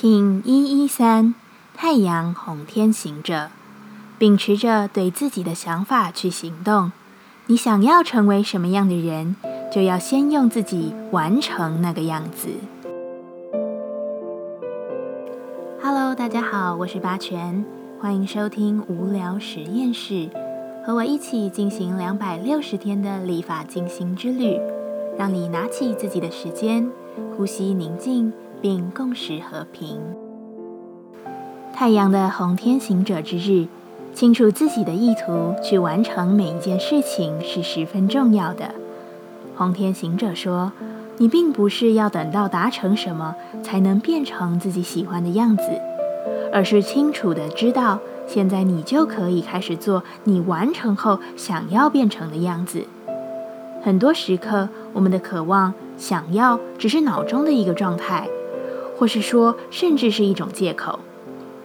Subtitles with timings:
[0.00, 1.34] King 一一三
[1.74, 3.50] 太阳红天行者，
[4.16, 6.92] 秉持着对自己的想法去行动。
[7.46, 9.34] 你想要成为什么样的人，
[9.72, 12.48] 就要先用自己完成那个样子。
[15.82, 17.64] Hello，大家好，我是八全，
[18.00, 20.30] 欢迎收听无聊实验室，
[20.86, 24.60] 和我一起进行两百六十天的立法进行之旅，
[25.18, 26.88] 让你拿起自己的时间，
[27.36, 30.00] 呼吸宁静，并共识和平。
[31.74, 33.66] 太阳的红天行者之日。
[34.14, 38.74] 清楚自己的意图，去完成每一件事情是十分重要的。
[39.54, 40.72] 红天行者说
[41.18, 45.62] ：“你并不是要等到达成什么才能变成自己喜欢的样子，
[46.52, 52.86] 而是清楚的知道，现在你就可以开始做你完成后想要变成的样子。”
[53.84, 58.26] 很多时刻，我们的渴望、想要只是脑中的一个状态，
[58.98, 60.98] 或是说，甚至是一种借口。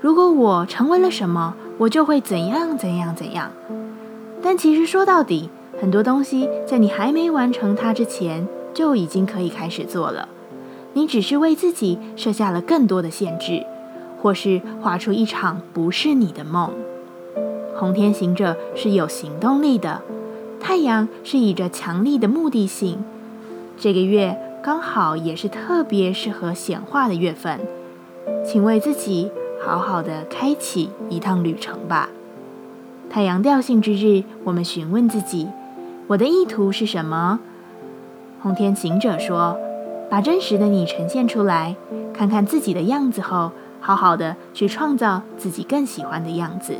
[0.00, 1.54] 如果我成为了什么？
[1.78, 3.50] 我就会怎样怎样怎样，
[4.40, 5.48] 但其实说到底，
[5.80, 10.28] 很多东西在你还没完成它之前，就已经可以开始做了。
[10.92, 13.64] 你只是为自己设下了更多的限制，
[14.20, 16.70] 或是画出一场不是你的梦。
[17.74, 20.02] 红天行者是有行动力的，
[20.60, 23.02] 太阳是以着强力的目的性。
[23.76, 27.58] 这个月刚好也是特别适合显化的月份，
[28.46, 29.30] 请为自己。
[29.64, 32.08] 好好的开启一趟旅程吧。
[33.08, 35.48] 太阳调性之日，我们询问自己：
[36.08, 37.38] 我的意图是什么？
[38.40, 39.56] 红天行者说：
[40.10, 41.76] 把真实的你呈现出来，
[42.12, 46.74] 看看自己的样子后，好好的去创造自己更喜欢的样子。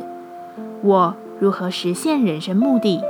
[0.81, 3.01] 我如何实现人生目的？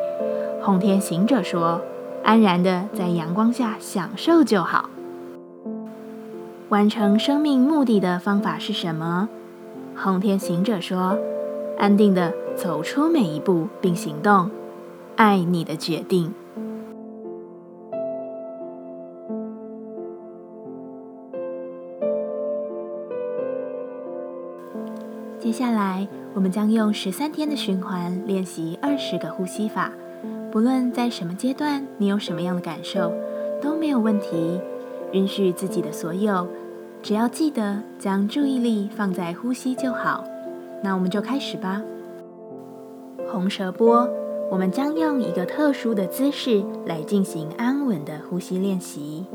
[0.61, 1.81] 红天行者说：
[2.23, 4.89] 安然的在阳光下享受就好。
[6.69, 9.29] 完成生命目的的方法是什么？
[9.95, 11.17] 红天行者说
[11.77, 14.49] ：“安定的走出每一步，并行动，
[15.15, 16.33] 爱你的决定。”
[25.37, 29.91] 接下来，我们将用十三天的循环练习二十个呼吸法。
[30.53, 33.11] 不论在什么阶段，你有什么样的感受，
[33.59, 34.61] 都没有问题。
[35.11, 36.47] 允许自己的所有。
[37.01, 40.23] 只要记得将注意力放在呼吸就好，
[40.83, 41.81] 那我们就开始吧。
[43.27, 44.07] 红舌波，
[44.51, 49.25] 我们将用一个特殊的姿势来进行安稳的呼吸练习。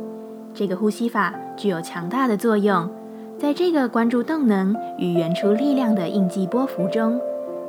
[0.55, 2.89] 这个呼吸法具有强大的作用，
[3.37, 7.21] 在这个关注动能与原初力量的应激波幅中，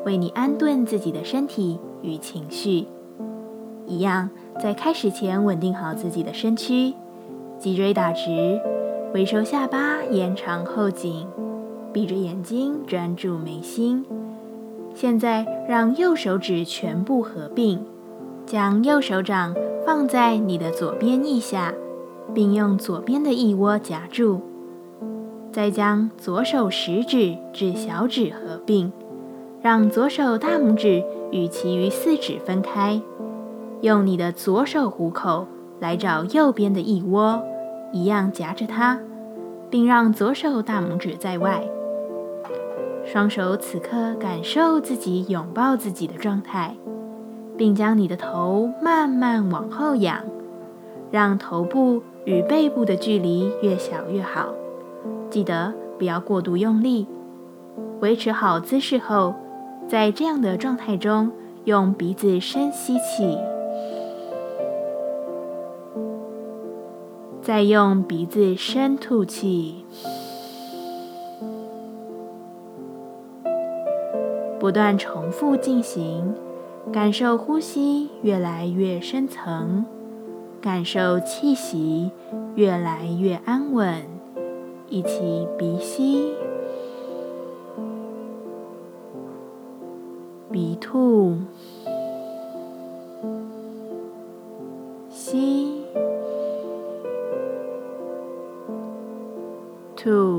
[0.05, 2.85] 为你安顿自己的身体与情绪。
[3.89, 4.29] 一样，
[4.61, 6.93] 在开始前稳定好自己的身躯，
[7.57, 8.61] 脊椎打直。
[9.13, 11.25] 微收下巴，延长后颈，
[11.91, 14.05] 闭着眼睛专注眉心。
[14.93, 17.83] 现在让右手指全部合并，
[18.45, 21.73] 将右手掌放在你的左边腋下，
[22.33, 24.41] 并用左边的腋窝夹住。
[25.51, 28.91] 再将左手食指至小指合并，
[29.63, 33.01] 让左手大拇指与其余四指分开。
[33.81, 35.47] 用你的左手虎口
[35.79, 37.41] 来找右边的腋窝。
[37.91, 38.99] 一样夹着它，
[39.69, 41.63] 并让左手大拇指在外。
[43.03, 46.75] 双手此刻感受自己拥抱自己的状态，
[47.57, 50.21] 并将你的头慢慢往后仰，
[51.09, 54.53] 让头部与背部的距离越小越好。
[55.31, 57.07] 记得不要过度用力。
[58.01, 59.33] 维持好姿势后，
[59.87, 61.31] 在这样的状态中，
[61.65, 63.35] 用鼻子深吸气。
[67.49, 69.83] 再用鼻子深吐气，
[74.59, 76.35] 不断重复进行，
[76.93, 79.83] 感受呼吸越来越深层，
[80.61, 82.11] 感受气息
[82.53, 84.03] 越来越安稳。
[84.87, 86.31] 一起鼻吸，
[90.51, 91.35] 鼻吐，
[100.09, 100.38] who